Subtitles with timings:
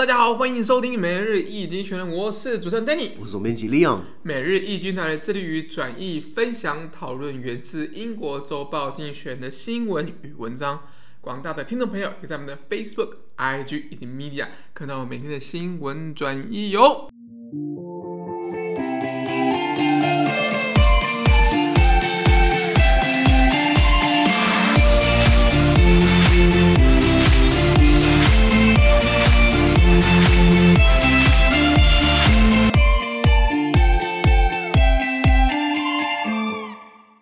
[0.00, 4.00] 大家好，欢迎收听每日易经济学人，我是主持人 Danny，我是总编辑 Leon。
[4.22, 10.84] 每日易经团队致力于转译、分享、讨论源自英国周报经济学人的新闻与文章。
[11.20, 17.10] 广大的听众朋友可以在我们的 Facebook、IG 以及 Media 看到我每天的新闻转译哟。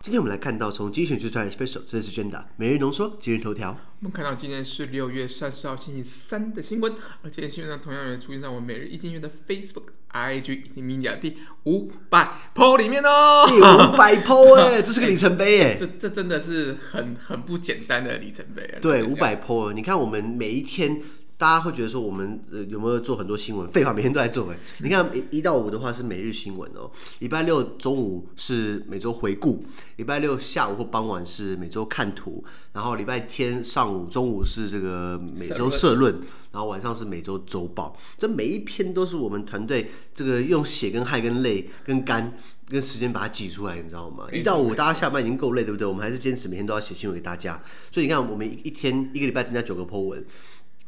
[0.09, 3.69] 今天我们来看到从精选出来的 special 这次真的每日浓缩今日头条。
[3.99, 6.91] 我们看到今天是六月三十号星期三的新闻，
[7.21, 13.45] 而今天新闻上同样也出现在我们每日一经济学人的 Facebook、IG 以及 Media 第五百 po 里面哦。
[13.47, 18.79] 第五百 po 哎，这是个里程碑哎， 这这真的是很很不简单的里程碑啊。
[18.81, 20.99] 对，五百 po，你看我们每一天。
[21.39, 23.65] 大家会觉得说我们呃有没有做很多新闻？
[23.69, 24.57] 废话，每天都在做哎。
[24.83, 29.63] 你看一一到五的话是每日新闻哦，礼拜六中午是每周回顾，
[29.95, 36.13] 礼拜六下午或傍晚是每周看图，然后礼拜天上午、中午是这个每周社论，
[36.51, 37.95] 然后晚上是每周周报。
[38.17, 44.27] 这每一篇都是我们团队这个用血跟汗跟泪跟肝跟时间把它挤出来，你知道吗？
[44.33, 45.87] 一到五大家下班已经够累，对不对？
[45.87, 47.63] 我们还是坚持每天都要写新闻给大家。
[47.89, 50.25] 所以你看，我们一天一个礼拜增加九个 po 文。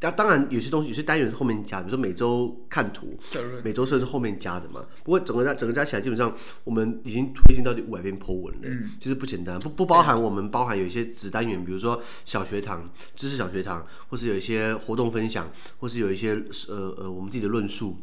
[0.02, 3.16] 当当然，有些东西有些单元是后面加的，比如说每周看图，
[3.64, 4.84] 每周设是后面加的嘛。
[5.04, 9.60] 不过整个加整个加起来，基本上我们已经推进到第五百篇 po 文了，嗯，其实不简单。
[9.60, 12.84] 不不包含我们包含有一些子单元，比如说小学堂、
[13.16, 16.32] 知识小学堂，或是有一些活动分享，或是有一些
[16.68, 17.96] 呃呃我们自己的论述。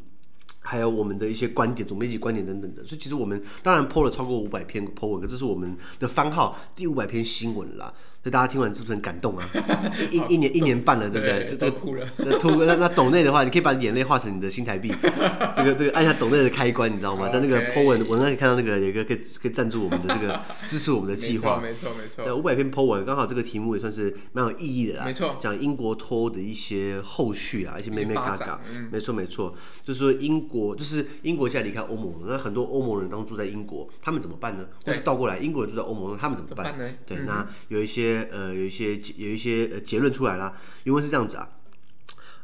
[0.71, 7.91] 还有我们的一些观点、总编辑观点等等的，所以其实我们当然 po 了超过五百篇 po 文，可这是我们的番号第五百篇新闻啦。
[8.21, 9.49] 所以大家听完是不是很感动啊？
[10.11, 11.47] 一一年一年半了，对不对？
[11.49, 12.07] 这这哭了。
[12.41, 14.93] 哭那那抖内的话，你可以把眼泪化成你的新台币。
[15.57, 17.29] 这个这个按下抖内的开关，你知道吗？
[17.29, 21.61] 在那个 po 文文案可以看到那个有一个可以可以赞助我们的这个 支持我们的计划。
[21.61, 22.25] 没错没错。
[22.25, 25.05] 对，五百篇 po 文，刚好这个题目也算是蛮有意义的啦。
[25.07, 25.37] 没错。
[25.41, 28.61] 讲英国脱欧的一些后续啊，一些眉眉角角。
[28.91, 31.39] 没错没错，就是说英国就是英。
[31.39, 34.67] 国现在离开欧盟，那很多欧盟人当住在英国，他们怎么办呢？
[34.85, 36.67] 或是倒过来，英国人住在欧盟，他们怎么办？
[36.73, 40.53] 么办对，嗯、那有一些呃，有一些有一些呃结论出来啦。
[40.83, 41.49] 因为是这样子啊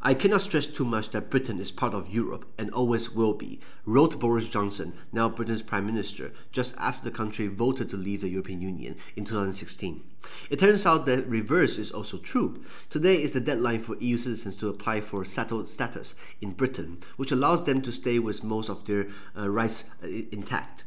[0.04, 3.58] ：I cannot stress too much that Britain is part of Europe and always will be,
[3.86, 8.28] wrote Boris Johnson, now Britain's Prime Minister, just after the country voted to leave the
[8.28, 10.02] European Union in 2016.
[10.50, 12.62] It turns out that reverse is also true.
[12.90, 17.32] Today is the deadline for EU citizens to apply for settled status in Britain, which
[17.32, 19.06] allows them to stay with most of their
[19.38, 20.84] uh, rights uh, intact.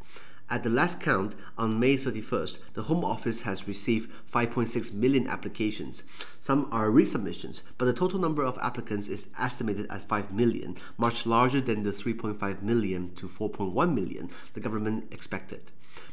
[0.50, 6.04] At the last count, on May 31st, the Home Office has received 5.6 million applications.
[6.40, 11.26] Some are resubmissions, but the total number of applicants is estimated at 5 million, much
[11.26, 15.64] larger than the 3.5 million to 4.1 million the government expected.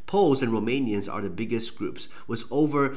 [0.06, 2.96] Poles and Romanians are the biggest groups, with over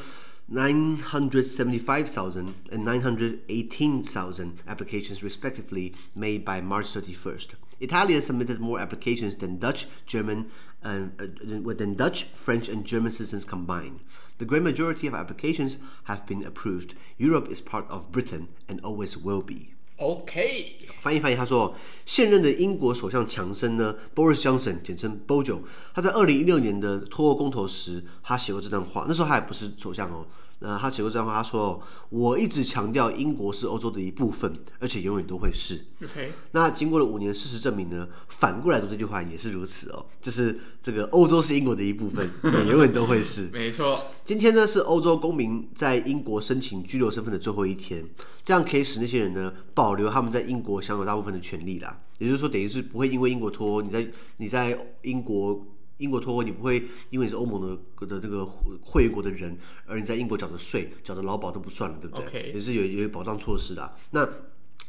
[0.49, 7.55] 975,000 and 918,000 applications respectively made by March 31st.
[7.79, 10.47] Italians submitted more applications than Dutch, German,
[10.86, 14.00] and uh, than Dutch, French, and German citizens combined.
[14.38, 16.94] The great majority of applications have been approved.
[17.16, 19.74] Europe is part of Britain and always will be.
[19.98, 25.60] OK，翻译翻译，他说，现任的英国首相强生呢，Boris Johnson，简称 Bojo，
[25.94, 30.26] 他在二零一六年的脱欧公投时，他写过这段话，那时候他还不是首相哦。
[30.59, 31.79] 那他写过这样的话，他说
[32.09, 36.31] ：“我一直强调英国是欧洲的一部分，而且永远都会是。” OK。
[36.51, 42.27] 那经过了五年，事实证明呢，反过来读这句话也是如此哦，就是这个欧洲是英国的一部分，
[42.65, 43.49] 也永远都会是。
[43.53, 43.95] 没错。
[44.25, 48.03] 今天呢是欧洲公民在英国申请居留身份的最后一天，
[48.43, 52.01] 这样可以使那些人呢保留他们在英国享有大部分的权利啦。
[52.17, 54.07] 也就是说，等于是不会因为英国脱欧，你在
[54.37, 55.67] 你在英国。
[55.97, 58.45] 英国脱欧，你不会因为你是欧盟的的那个
[58.81, 63.95] 会国的人，而你在英国缴的税、缴的劳保都不算了，对不对.也是有有保障措施的。
[64.11, 64.27] 那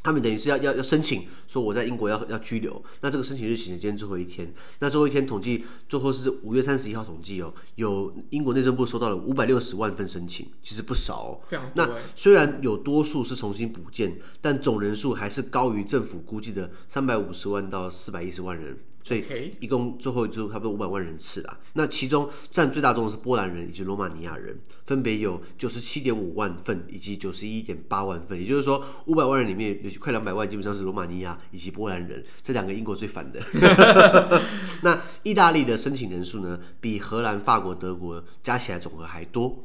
[0.00, 4.50] 他们等于是要要要申请，说我在英国要要拘留，那这个申请日期呢，今天最后一天。
[4.78, 11.40] 那最后一天统计，最后是五月三十一号统计哦，有英国内政部收到了五百六十万份申请，其实不少哦。
[11.74, 18.78] 那虽然有多数是重新补件，但总人数还是高于政府估计的三百五十万到四百一十万人。
[19.08, 19.24] 所以
[19.58, 21.58] 一共最后就差不多五百万人次啦。
[21.72, 28.38] 那其中占最大宗的是波兰人以及罗马尼亚人，分别有九十七点五万份以及九十一点八万份。
[28.38, 33.40] 也就是说，五百万人里面有快两百万基本上是罗马尼亚以及波兰人，这两个英国最烦的。
[34.82, 39.64] 那意大利的申请人数呢，比荷兰、法国、德国加起来总额还多。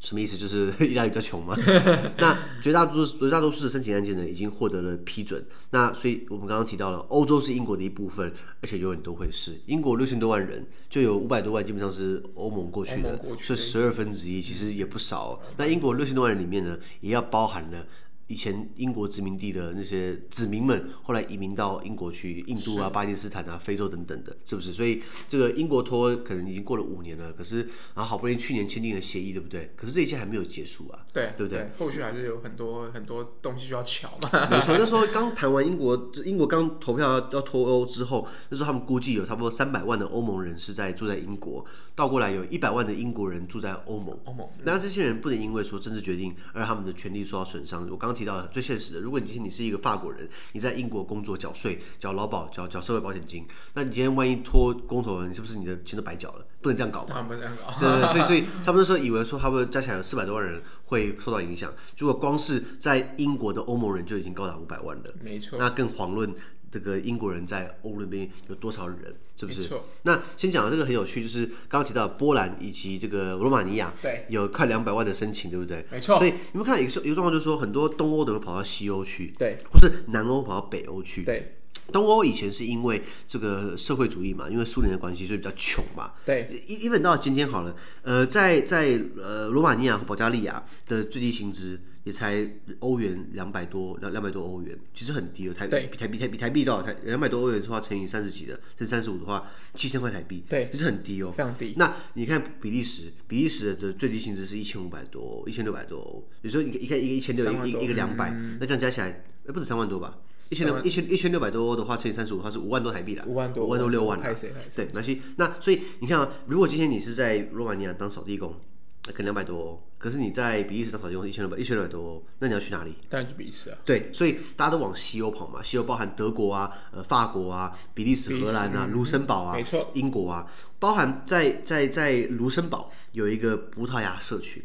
[0.00, 0.36] 什么意思？
[0.36, 1.56] 就是 意大利比较穷吗。
[2.18, 5.44] 那绝大多数绝大多数的申请案件呢，已经获得了批准。
[5.70, 8.32] 那所以我们刚刚提到了，欧洲是英国的一部分，
[8.62, 9.60] 而且永远都会是。
[9.66, 15.40] 英国六千多万人，就有五百多万基本上是欧盟过去的，是十二分之一，其实也不少。
[15.56, 17.86] 那英国六千多万人里面呢，也要包含了。
[18.30, 24.72] 以前英国殖民地的那些子民们，后来移民到英国去，印度啊、巴基斯坦啊、非洲等等的，是不是？
[24.72, 29.72] 所以这个英国脱可能已经过了五年了，可是然后好不容易去年签订了协议，对不对？
[29.74, 31.58] 可是这一切还没有结束啊，对，对不对？
[31.58, 34.48] 对，后续还是有很多很多东西需要乔嘛。
[34.48, 41.66] 没错， 那时候刚谈完英国，英国刚投票要要脱欧之后，那时候他们估计有差不多三百万的欧盟人是在住在英国，
[41.96, 44.16] 倒过来有一百万的英国人住在欧盟。
[44.24, 47.80] 欧盟，那这些人不能因为说政治决定而他们的权利受到损伤。
[47.90, 49.00] 我刚刚提到的最现实的。
[49.00, 56.46] 如果你今天你是一个法国人，你在英国工作缴税、缴劳保、缴缴社会保险金，那你今天万一脱公投了，你是不是你的钱都白缴了？
[56.60, 57.22] 不能这样搞嘛？
[57.22, 57.72] 不能这样搞。
[57.80, 65.58] 对对，所以所以差不多说以为说他们加起来有四百多万人会受到影响，如果光是在英国的欧盟人就已经高达五百万了，没错。
[65.58, 66.30] 那更遑论
[66.70, 69.68] 这个英国人在欧那边有多少人，是不是？
[70.02, 75.84] 那先讲的这个很有趣，就是刚刚提到波兰以及这个罗马尼亚，对，有快两百万的申请，对不对？
[75.90, 76.18] 没错。
[76.18, 81.56] 所以你们看有个有个状况，就是说很多东欧的会跑到西欧去，对，或是南欧跑到北欧去，对。
[81.92, 86.12] 东欧以前是因为这个社会主义嘛，因为苏联的关系，所以比较穷嘛。
[86.24, 91.80] 对，一一本到今天好了，呃，在在呃罗马尼亚和保加利亚的最低薪资
[92.10, 92.44] 也才
[92.80, 95.54] 欧元两百多两两百多欧元，其实很低了。
[95.54, 96.82] 台币比台币台比台币多少？
[96.82, 101.74] 台两百多欧元的话乘以三十几的，甚至三十五的话，七千块台币，对，其实很低哦，非常低。
[101.76, 110.18] 那你看比利时，比利时的最低薪资是一千五百多，一千六百多欧，有时候一个一个一个一千六，一一个两百，那这样加起来，不止三万多吧？
[110.48, 114.34] 一千六一千一千六百多欧的话，乘以三十五的话是五万多台币了，五万多，五万多六万了。
[114.74, 118.69] 对，那些那所以你看啊，如果今天你是在罗马尼亚当扫地工，那
[119.12, 122.96] 可能两百多欧，可是你在比利时打草地工一千六百一千六百多欧，那你要去哪里？
[123.08, 123.78] 当然去比利时啊。
[123.84, 130.46] 对，所以大家都往西欧跑嘛，西欧包含德国啊、呃法国啊、比利时、荷兰啊、卢森堡啊、没错，英国啊，
[130.78, 134.62] 包含在在在卢森堡有一个葡萄牙社群。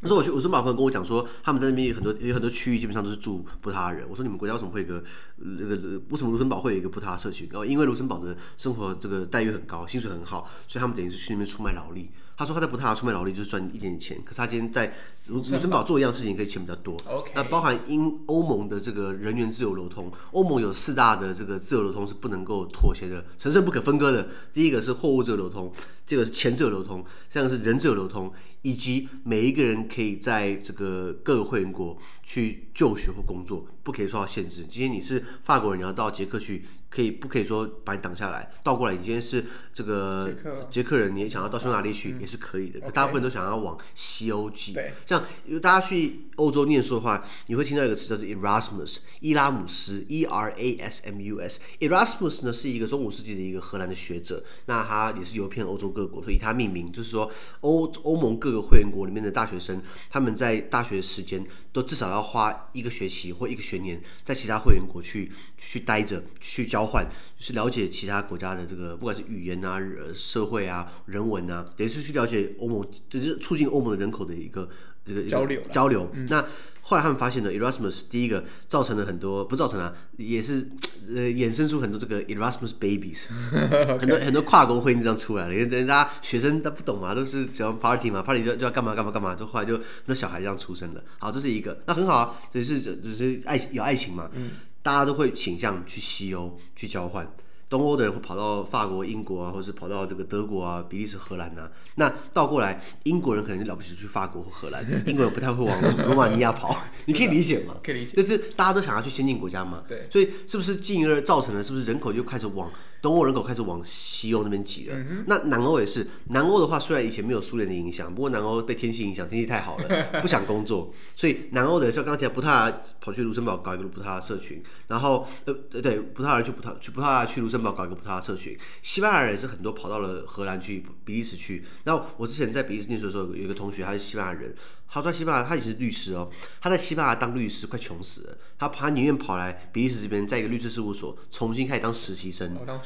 [0.00, 4.06] 那时候我去卢森堡，朋友跟我讲说，他们在那边有很多有很多区域，基本上都是住葡萄牙人。
[4.08, 5.02] 我说你们国家为什么会有一个
[5.36, 5.76] 那个
[6.10, 7.48] 为什么卢森堡会有一个葡萄牙社区？
[7.50, 12.10] 然后因为卢森堡的生活这个待遇很高，薪水很好，所以他们等于是去那边出卖劳力。
[12.36, 14.92] 他说他在葡萄牙出卖劳力就是赚一点点钱，可是他今天在
[15.26, 17.00] 卢卢森堡做一样事情可以钱比较多。
[17.32, 24.28] 那包含英欧盟的这个人员自由流通，欧盟有四大的这个自由流通是不能够妥协的，神圣不可分割的。
[24.52, 25.72] 第一个是货物自由流通，
[26.06, 34.66] 这个是钱自由流通，这样是人自由流通，以及每一个人可以在这个各个会员国去就学或工作，不可以受到限制。
[34.68, 36.64] 今天你是法国人，你要到捷克去。
[36.94, 38.48] 可以不可以说把你挡下来？
[38.62, 40.32] 倒过来，你今天是这个
[40.70, 42.78] 捷克人，你也想要到匈牙利去也是可以的。
[42.78, 44.72] 可大部分都想要往西欧去。
[45.04, 45.20] 像
[45.60, 51.58] 大家去欧洲念书的话，你会听到一个词叫做 Erasmus，伊拉姆斯，E R A S M U S。
[51.80, 57.28] Erasmus 呢是一个中古世纪的一个荷兰的学者，那他也是游遍欧洲各国，所以他命名就是说
[57.62, 66.84] 欧欧盟各个会员国里面的大学生，他们在大学时间都至少要花一个学期或一个学全年在其他会员国去去待着去交。
[66.84, 67.04] 换
[67.36, 69.80] 就是了解其他国家的这个，不管是语言啊、
[70.14, 74.68] 社会啊、人文啊，等于是去了解欧盟，就是促进欧盟的人口的一个
[75.06, 76.10] 这个交流交流。
[76.14, 76.44] 嗯、那
[76.82, 80.68] 后来他们发现呢，Erasmus 第一个造成了很多，不造成啊，也是
[81.08, 85.54] 呃衍生出很多这个 Erasmus babies，Okay 很多很多跨国婚姻这样出来了。
[85.54, 91.02] 因为等大家学生他不懂嘛，都是只要 party 嘛，party 就就要干嘛干嘛干嘛，就后来就那小孩这样出生了。
[91.18, 94.30] 好，这是一个，那很好啊，就是就是爱有爱情嘛。
[94.34, 94.50] 嗯
[94.84, 97.26] 大家都会倾向去西欧去交换，
[97.68, 101.70] 东欧的人会跑到法国、英国啊，或是跑到这个德国啊、比利时、荷兰啊。
[101.96, 106.76] 那倒过来，英国人可能就了不起去法国或荷兰，英国人不太会往罗马尼亚跑。
[107.06, 107.74] 你可以理解吗？
[107.82, 109.82] 可以理解，就是大家都想要去先进国家嘛。
[109.88, 112.70] 对，所以是不是进而造成了，是不是人口就开始往？
[113.02, 116.06] 东欧人口开始往西欧那边挤了，嗯、那南欧也是。
[116.28, 125.52] 南欧的话，虽然以前没有苏联的影响，不过南欧被天气影响，天气太好了， 不想工作，所以南欧的像刚才葡萄牙跑去卢森堡搞一个葡萄牙社群，然后呃
[125.82, 131.64] 对，葡萄牙去葡萄去葡萄牙去卢森堡搞一个葡萄牙社群，西班牙人也是很多跑到了荷兰去，比利时去。
[131.84, 134.52] 那我之前在比利时念书的时候，有一个同学他是西班牙人，
[134.88, 136.28] 他在西班牙他也是律师哦，
[136.60, 142.56] 他在西班牙当律师快穷死了，他他宁愿跑来比利时这边，在一个律师事务所重新开始当实习生。
[142.56, 142.82] 哦当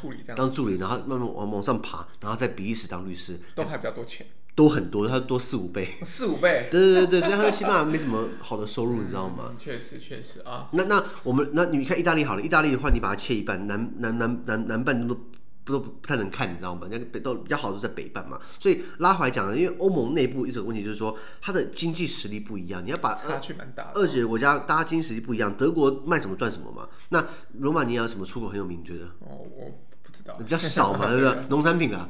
[0.53, 4.27] 助理，然后慢慢往往上爬，然后在比利时当律师，都还比较多钱，
[4.59, 9.55] 多很多，他多四五倍，四五倍， 对对对对，所以他在西班牙没什么好的收入，你知道吗？
[9.57, 10.69] 确实确实啊。
[10.73, 15.21] 那那我们那你看意大利好了，意大利的话，你把它切一半，南南南南南半都不
[15.65, 16.89] 都不太能看，你知道吗？
[16.91, 24.01] 那个北都比较好的在北半嘛，所以拉回来讲呢，因为欧盟内部一直有问题，就是说它的经济实力不一样，你要把差距蛮大的。
[24.01, 26.89] 二级国家大家经济实力不一样，德国卖什么赚什么嘛。
[27.11, 27.25] 那
[27.61, 28.81] 罗马尼亚有什么出口很有名？
[28.81, 29.05] 你觉得？
[29.21, 29.71] 哦，我
[30.29, 31.37] 道，比较少嘛，对不对？
[31.49, 32.09] 农产品啊，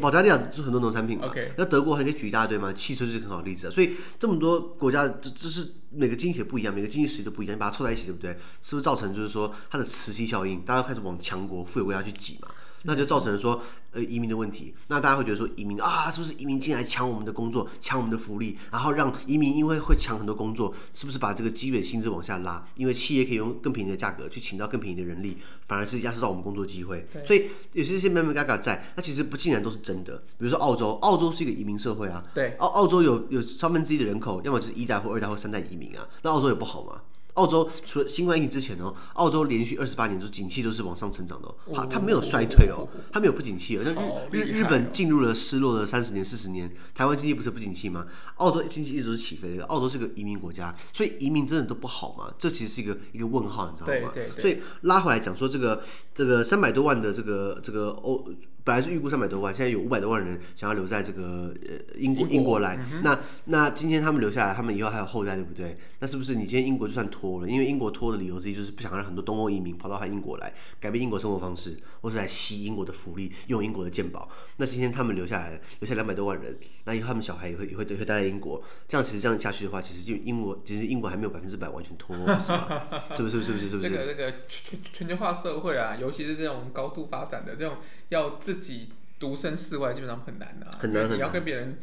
[0.00, 1.30] 保加利亚是很多农产品嘛。
[1.56, 3.70] 那德国还可以举一大堆嘛，汽车就是很好例子啊。
[3.70, 8.30] 所以这么多国家，这这是每个经济不一样，每个经济实力都不一样，你把它凑在一起，对不对？
[8.62, 12.48] 是不是造成就是说它的磁吸效应，大家开始往强国、富有国家去挤嘛？
[12.82, 13.60] 那就造成了说，
[13.92, 14.74] 呃，移民的问题。
[14.88, 22.64] 那大家会觉得说，移民啊，是不是移民进来抢我们的工作，抢我们的福利，然后让移民因为会抢很多工作，是不是把这个基本薪资往下拉？
[22.76, 27.06] 因为企业可以用更便宜的价格去请到更便宜的人力，反而是压缩到我们工作机会。
[27.24, 30.16] 所以有些些眉眉角角在，那其实不尽然都是真的。
[30.38, 32.22] 比如说澳洲，澳洲是一个移民社会啊。
[32.34, 32.50] 对。
[32.58, 36.06] 澳澳洲有有三分之一的人口，要么就是一代或二代或三代移民啊。
[36.22, 37.00] 那澳洲也不好吗？
[37.38, 43.82] 澳洲除了新冠疫情之前哦，澳洲连续二十八年都景气都是往上成长的，它它没有衰退哦，它没有不景气哦。
[43.84, 43.92] 那
[44.32, 48.04] 日日日本进入了失落的三十年四十年，台湾经济不是不景气吗？
[48.38, 52.34] 澳洲经济一直是起飞的，澳洲是个移民国家，所以移民真的都不好吗？
[52.38, 54.10] 这其实是一个一个问号，你知道吗？
[54.12, 54.40] 对对对。
[54.40, 58.28] 所以拉回来讲说，这个这个三百多万的这个这个欧。
[58.68, 62.76] 本来是预估三百多万，现在有五百多万人想要留在这个呃英国英国来。
[62.92, 65.74] 嗯、那那今天他们留下来，他们以后还有后代，对不对？
[66.00, 67.48] 那是不是你今天英国就算脱了？
[67.48, 74.28] 因为英国脱的理由之一就是不想让很多东欧移民跑到他英国来，改变英国生活方式，或是来吸英国的福利，用英国的健保。
[74.58, 78.62] 那今天他们留下来，留下两百多万人，那以后他们小孩也会也会也会待在英国。
[78.86, 82.86] 这样其实这样下去的话，其实就英国其实英国还没有百分之百完全脱欧，是吧？
[83.14, 83.42] 是不是？
[83.42, 83.66] 是不是？
[83.70, 83.88] 是不是？
[83.88, 87.78] 这个这个全全球化社会啊，尤其是这种高度发展的这种，
[88.10, 88.88] 要自自己
[89.18, 91.18] 独身世外基本上很难的，啊，很难很难。
[91.18, 91.78] 你要跟别人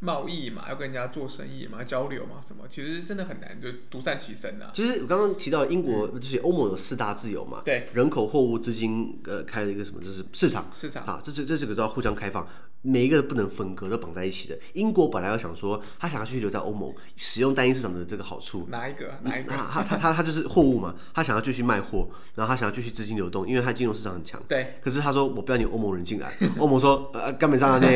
[0.00, 4.70] 贸易嘛，要跟人家做生意嘛，交流嘛，什么，其实真的很难，就独善其身啊。
[4.74, 12.46] 其实我刚刚提到英国，就是欧盟有四大自由嘛，对，人口、货物、资金，呃，开了一个什么，就是市场，市场啊，这是这是个都要互相开放，
[12.82, 14.58] 每一个不能分割，都绑在一起的。
[14.74, 19.14] 英国本来要想说，他想要继续留在欧盟，使用单一市场的这个好处，哪一个？
[19.22, 19.52] 哪一个？
[19.52, 24.42] 他他他他就是货物嘛，他想要继续卖货，然后他想要继续资金流动，因为他金融市场很强。
[24.48, 24.74] 对。
[24.82, 27.10] 可是他说，我不要你欧盟人进来， 欧盟说。
[27.14, 27.86] 呃，根本上呢，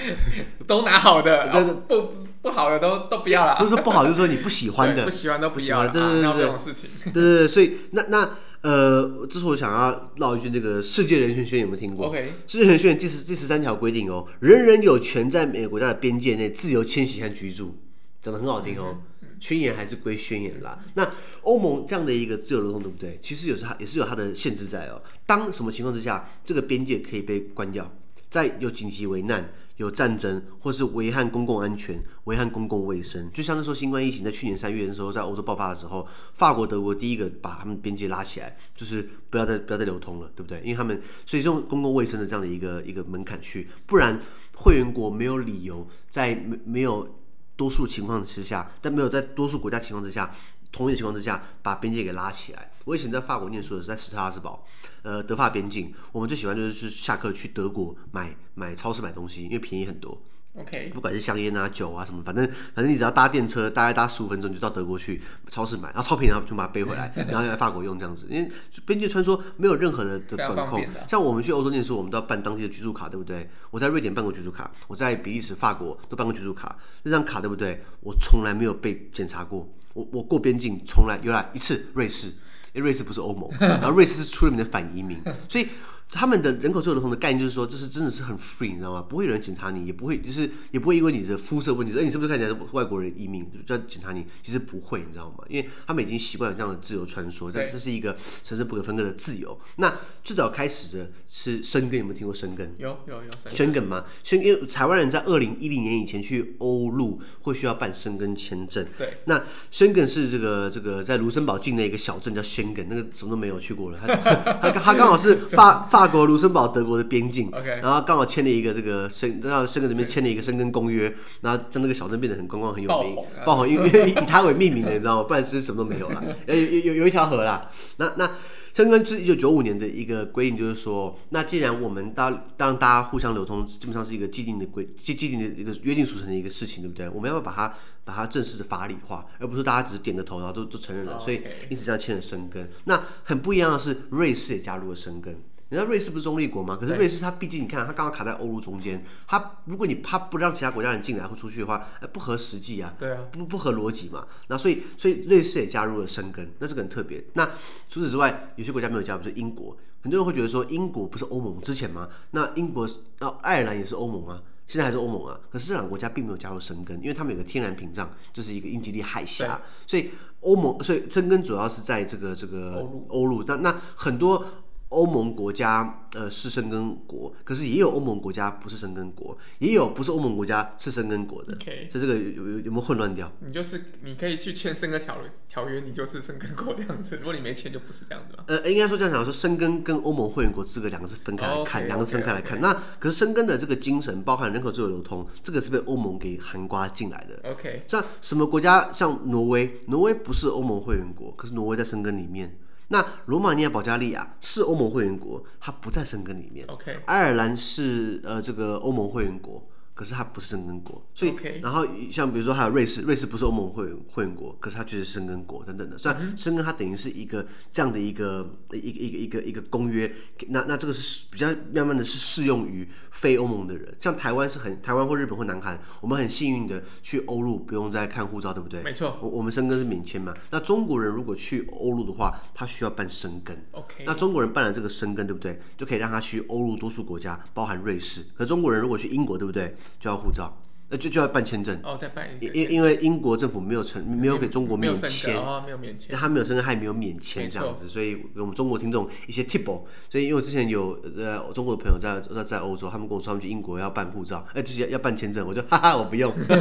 [0.66, 3.56] 都拿好的，哦、不不好的都都不要了。
[3.56, 5.86] 不是说 不好，就是说你不喜欢的，不喜欢都不要。
[5.88, 6.88] 对对对对，这种事情。
[7.12, 8.30] 对对对，所以那那
[8.62, 17.76] 呃，这是我想要唠一句，这个世界人权宣言有没有听过？OK，世界人权宣言第十第十三条规定哦，人人有权在每个国家的边界内自由迁徙和居住，
[18.22, 18.98] 讲的很好听哦。
[19.22, 20.78] 嗯、宣言还是归宣言啦。
[20.94, 21.06] 那
[21.42, 23.18] 欧盟这样的一个自由流动，对不对？
[23.22, 25.02] 其实有时候也是有它的限制在哦。
[25.26, 27.90] 当什么情况之下，这个边界可以被关掉？
[28.30, 40.60] 在有紧急危难、有战争，或是危害公共安全、危害公共卫生，就像那时候新冠疫情在去年三月的时候，在欧洲爆发的时候，法国、德国第一个把他们边界拉起来，就是不要再不要再流通了，对不对？
[40.60, 44.20] 因为他们所以用公共卫生的这样的一个一个门槛去，不然
[44.54, 47.16] 会员国没有理由在没没有
[47.56, 50.32] 多数情况之下，但没有在多数国家情况之下，
[50.72, 52.70] 同意的情况之下，把边界给拉起来。
[52.84, 54.66] 我以前在法国念书的时候，在斯特拉斯堡，
[55.02, 60.20] 呃，德法边境，我们最喜欢就是下课去德国买买超市买东西，因为便宜很多。
[60.56, 68.26] OK，不管是香烟啊、酒啊什么，反正反正你只要搭电车，大概搭十五分钟就到德国去超市买，然后超便宜，然后就把它背回来， 然后来法国用这样子。
[68.28, 68.50] 因为
[68.84, 73.48] 边界穿梭没有任何的的管控，像我们去欧洲念书，我们都要办当地的居住卡，对不对？
[73.70, 77.80] 我在瑞典办过居住卡，我在比利时、法国都办过居住卡，那张卡对不对？
[78.00, 82.32] 我从来没有被检查过，我我过边境从来有来一次瑞士。
[82.72, 85.66] 因为瑞士不是欧盟， 然后瑞士是出了名的反移民，所以。
[86.12, 89.00] 他们的人口自由流通的概念就是说，就是真的是很 free，你知道吗？
[89.00, 95.44] 不会有人检查你，也不会就是也不会因为你的肤色问题，说你是不是看起来是外国人移民就要检查你，其实不会，你知道吗？
[95.48, 99.56] 因为他们已经习惯了这样的自由穿梭，这这是一个神圣不可分割的自由。
[99.76, 102.74] 那最早开始的是申根，有没有听过申根？
[102.76, 103.30] 有有有。
[103.48, 104.04] 申根吗？
[104.24, 108.84] 申根，台湾人在二零一零年以前去欧陆会需要办申根签证。
[108.98, 109.18] 对。
[109.26, 109.40] 那
[109.70, 114.12] 申根是这个这个在卢森堡境内一个小镇叫申根，那个什么都没有去过了，他
[114.60, 115.99] 他他刚好是发 发。
[116.00, 117.50] 法国、卢森堡、德国的边境.
[117.82, 125.24] 然后刚好签了一个这个申，然后申根这边签了一个申根公约，然后让那个小镇变得很观光、很有名，爆红，因为因 为以它为命名的，你知道吗？
[125.24, 126.22] 不然其实什么都没有了。
[126.48, 127.70] 有有有有一条河啦。
[127.98, 128.30] 那那
[128.72, 137.08] 申根是一九九五年的一个规定，就是说，那既然我们当当大家互相流通，基本上是一个既定的规既既定的一个约定俗成的一个事情，对不对？
[137.10, 141.18] 我们要不要把它把它正式的法理化，而不是大家只是点个头，然后都都承认了。
[141.20, 142.70] 所以因此这样签了申根。
[142.84, 145.36] 那很不一样的是，瑞士也加入了申根。
[145.70, 146.76] 你知道瑞士不是中立国吗？
[146.78, 151.78] 可是瑞士它毕竟你看，它刚好卡在欧陆中间，它如果你它不让其他国家人进来或出去的话，
[152.12, 154.26] 不合实际啊，对啊，不不合逻辑嘛。
[154.48, 157.24] 那所以所以瑞士也加入了申根，那这个很特别。
[157.34, 157.48] 那
[157.88, 162.08] 除此之外，有些国家没有加入，比如说英国，很多人会觉得说英国不是欧盟之前吗？
[162.32, 164.42] 那英国呃爱尔兰也是欧盟啊。
[164.66, 170.10] 现在还是欧盟啊，可是这两个国家并没有加入申根，因为他们有个天然屏障，就是一个英吉利海峡，所以
[170.40, 174.44] 欧盟，所以申根主要是在这个这个欧陆，那那很多。
[174.90, 181.54] 欧盟国家呃是申根国，可是也有欧盟国家不是申根国，也有不是欧盟国家是申根国的。
[181.54, 183.30] OK，所以这个有有有没有混乱掉？
[183.40, 185.16] 你就是你可以去签申根条
[185.48, 187.16] 条约，你就是申根国这样子。
[187.16, 188.42] 如果你没签，就不是这样子嘛。
[188.48, 192.58] 呃，应该说这样讲，说申根跟欧盟会员国资格两个是分开来看，两、oh, okay, 个是分开来看。
[192.58, 192.62] Okay, okay.
[192.62, 197.48] 那可是申根的这个精神，包含人口自由流通，这个是被欧盟给含刮进来的。
[197.48, 198.92] OK，像什么国家？
[198.92, 202.58] 像挪威，挪威不是欧盟会员国，可是挪威在申根里面。
[202.92, 206.66] 那罗马尼亚、保加利亚是欧盟会员国，它不在申根里面。
[206.66, 209.68] OK，爱尔兰是呃这个欧盟会员国。
[210.00, 211.60] 可是它不是申根国，所以，Okay.
[211.62, 215.98] 然后像比如说还有瑞士，瑞士不是欧盟会员会员国，可是它就是申根国等等的。
[215.98, 220.10] 虽然申根它等于是一个这样的一个一个一个一个一个公约，
[220.48, 228.82] 那那这个是比较慢慢的是适用于非欧盟的人，像台湾是很台湾或日本或南韩，我们很幸运的去欧陆不用再看护照，对不对？
[228.82, 230.34] 没错，我我们申根是免签嘛。
[230.50, 233.62] 那中国人如果去欧陆的话，他需要办申根。
[233.72, 235.60] OK，那中国人办了这个申根，对不对？
[235.76, 238.24] 就可以让他去欧陆多数国家，包含瑞士。
[238.34, 239.76] 可中国人如果去英国，对不对？
[239.98, 240.56] 就要护照，
[240.90, 249.64] 那就就要办签证哦，再办一个，因因为英国政府没有成没有给中国免签，哦，没有免签，他没有申根，还没有免签这样子，所以给我们中国听众一些 tip。
[249.64, 256.32] 所以因为我之前有呃中国的朋友在在在欧洲，他们跟我说他们去英国要办护照，哎，就是要要办签证，我就哈哈，我不用。
[256.48, 256.58] 对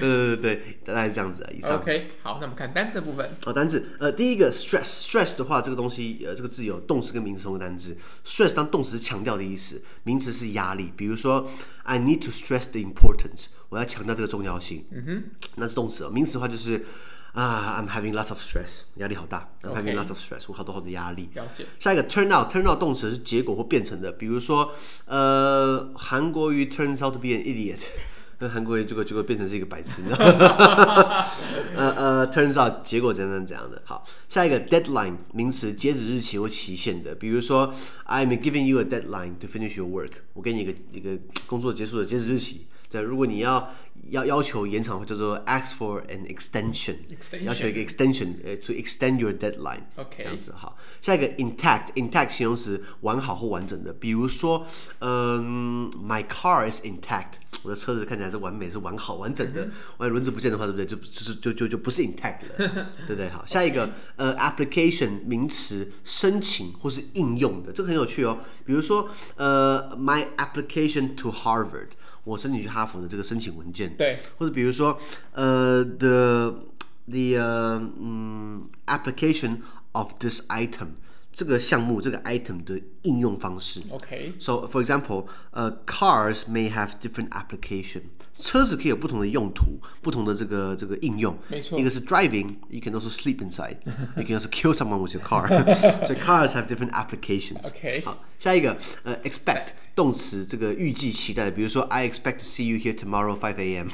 [0.00, 1.50] 对对对，大概是这样子啊。
[1.56, 3.30] 以上 OK，好，那我们看单词部分。
[3.44, 7.96] 哦，单字，呃，第一个 stress stress 的话，这个东西呃，这个字有动词跟名词同个单字。
[8.24, 11.48] stress 当动词是强调的意思，名词是压力，比如说。
[11.88, 13.48] I need to stress the importance。
[13.68, 14.86] 我要强调这个重要性。
[14.90, 15.24] 嗯哼，
[15.56, 16.10] 那是动词哦。
[16.10, 16.84] 名词的话就是
[17.32, 19.50] 啊、uh,，I'm having lots of stress，压力好大。
[19.62, 21.28] I'm having lots of stress，我好多好多压力。
[21.34, 21.66] 了解。
[21.78, 24.72] 下一个 turn out，turn out 动词是结果或变成的，比如说
[25.04, 27.80] 呃，韩国瑜 turns out to be an idiot。
[28.38, 31.24] 那韩国人结果结果变成是一个白痴，你知道吗？
[31.74, 33.80] 呃呃，turns out 结果怎样怎样的。
[33.84, 37.72] 好，下一个 deadline 名词，截止日期或期限的，比如说
[38.06, 42.66] I'm giving you a deadline to finish your work，我给你一个一个工作结束的截止日期。
[42.88, 43.68] 对，如果你要
[44.10, 50.76] 要要求延长，或者说 ask for an extension，, extension 要求一个 extension，呃，to extend your deadline，OK，这样子好。
[51.02, 54.64] 下一个 intact，intact 形容词，完好或完整的，比如说，
[55.00, 57.40] 嗯，my car is intact。
[57.66, 59.68] 我的车子看起来是完美，是完好完整的。
[59.98, 60.86] 万一轮子不见的话，对不对？
[60.86, 62.56] 就就是就就就不是 intact 了，
[63.08, 63.28] 对不对？
[63.30, 64.54] 好，下一个呃、okay.
[64.54, 68.38] uh,，application 名词，申请或是应用的，这个很有趣哦。
[68.64, 71.88] 比如说呃、uh,，my application to Harvard，
[72.22, 73.96] 我申请去哈佛的这个申请文件。
[73.96, 74.20] 对。
[74.38, 74.96] 或者比如说
[75.32, 76.54] 呃、uh,，the
[77.08, 77.36] the
[78.00, 79.58] 嗯、uh, application
[79.90, 80.90] of this item。
[81.35, 83.81] 这个项目这个 item 的应用方式。
[83.89, 88.03] OK。So for example, uh, cars may have different application.
[88.38, 91.36] 车子可以有不同的用途，不同的这个这个应用。
[91.48, 91.78] 没错。
[91.78, 93.76] 一个是 driving, you can also sleep inside.
[94.16, 95.48] You can also kill someone with your car.
[96.04, 97.68] 所以 cars have different applications.
[97.68, 98.02] OK。
[98.04, 103.88] 好，下一个呃、uh, expect 动词，这个预计期待的，比如说 I expect to see you here tomorrow five a.m.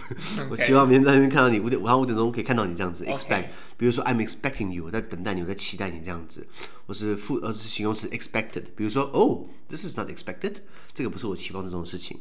[0.51, 3.05] 我希望明天在那边看到你五点，晚上五点钟可以看到你这样子。
[3.05, 6.47] Expect，比如说 I'm expecting you，我在等待你，我在期待你这样子。
[6.87, 10.57] 我是副呃是形容词 expected，比如说 Oh, this is not expected，
[10.93, 12.19] 这个不是我期望这种事情。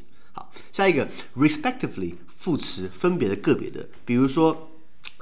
[0.51, 4.69] 好，下一个 respectively 副词分别的个别的，比如说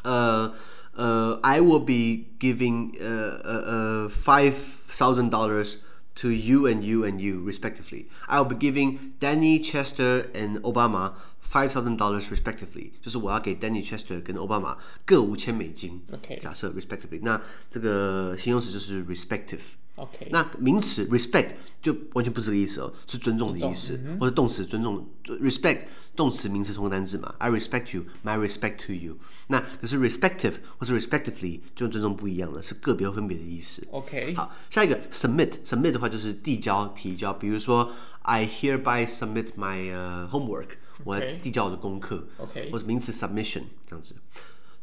[0.03, 0.53] 呃
[0.93, 4.53] 呃 I will be giving 呃呃呃 five
[4.89, 5.77] thousand dollars
[6.15, 8.05] to you and you and you respectively.
[8.27, 11.13] I will be giving Danny Chester and Obama
[11.49, 12.91] five thousand dollars respectively.
[13.01, 16.01] 就是我要给 Danny Chester 跟 Obama 各五千美金。
[16.11, 25.83] OK，假设 respectively，那这个形容词就是 respective。OK，那名词 respect 就完全不是这个意思哦，是尊重的意思，嗯、或者动词尊重 respect
[26.17, 29.17] 动词名词同个单字嘛，I respect you，my respect to you。
[29.47, 33.87] 那可是 respective 或是 respectively 就尊重不一样了，是个别或分别的意思。
[33.91, 37.89] OK，好，下一个 submit submit 的话就是递交提交，比如说
[38.23, 40.88] I hereby submit my、uh, homework，、okay.
[41.04, 42.26] 我来递交我的功课。
[42.38, 44.16] OK，或者名词 submission 这样子。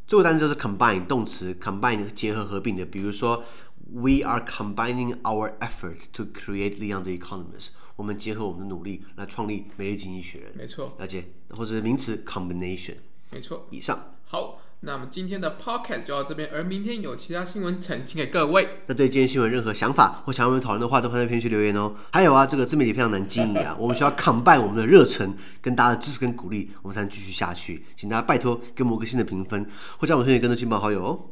[0.06, 3.44] 最后单词就是 combine 动词 combine 结合合并的，比如说。
[3.90, 7.70] We are combining our effort to create Leon the Economist。
[7.96, 10.52] 我们结合我们的努力来创立《每日经济学人》。
[10.58, 12.96] 没错，了解，或者是名词 combination。
[13.32, 14.16] 没错，以上。
[14.26, 18.68] 好，那么今天的 podcast 就到这边，而明天有其他新闻呈现给各位。
[18.86, 21.96] 那对今天新闻任何想法或想要我们讨论的话，都放在评论区留言哦。
[22.12, 27.84] 还有啊，这个自媒体非常难经营啊， 我们需要 combine 我们的热忱跟大家的支持跟鼓励，我们才能继续下去。
[27.96, 29.66] 请大家拜托给我们一个新的评分，
[29.98, 31.30] 或将我们推荐更多亲朋好友哦。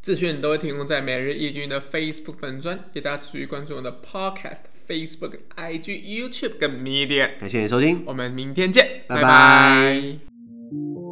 [0.00, 7.30] 资讯都会提供在每日一军的 Facebook 粉专，也大家持续关注我的 podcast、Facebook、IG、YouTube 跟 Media。
[7.40, 9.22] 感谢你的收听，我们明天见，拜拜。
[9.22, 11.03] 拜拜。